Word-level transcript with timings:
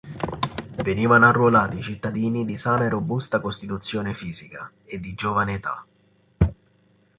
Venivano 0.83 1.27
arruolati 1.27 1.77
i 1.77 1.83
cittadini 1.83 2.43
di 2.43 2.57
sana 2.57 2.85
e 2.85 2.89
robusta 2.89 3.39
costituzione 3.39 4.15
fisica 4.15 4.71
e 4.83 4.99
di 4.99 5.13
giovane 5.13 5.53
età. 5.53 5.85